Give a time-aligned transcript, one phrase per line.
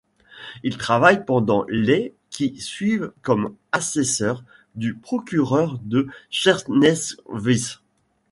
[0.63, 4.43] Il travaille pendant les qui suivent comme assesseur
[4.73, 7.83] du procureur de Skierniewice.